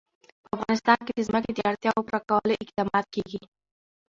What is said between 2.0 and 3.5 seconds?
پوره کولو اقدامات کېږي.